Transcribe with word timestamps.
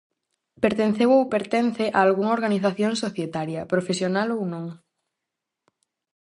Pertenceu 0.63 1.09
ou 1.17 1.23
pertence 1.35 1.85
a 1.89 1.99
algunha 2.07 2.35
organización 2.37 2.91
societaria, 3.05 3.61
profesional 3.73 4.27
ou 4.37 4.41
non? 4.53 4.65